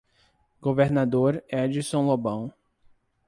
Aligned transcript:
Governador 0.63 1.43
Edison 1.47 2.07
Lobão 2.07 2.51